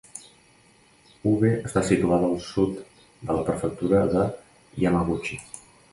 Ube 1.31 1.51
està 1.69 1.83
situada 1.89 2.29
al 2.31 2.41
sud 2.47 2.81
de 3.29 3.35
la 3.41 3.45
prefectura 3.51 4.01
de 4.15 4.25
Yamaguchi. 4.87 5.39